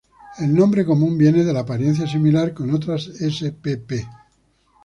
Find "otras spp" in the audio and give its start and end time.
2.73-4.03